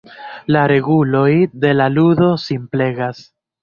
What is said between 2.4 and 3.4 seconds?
simplegas.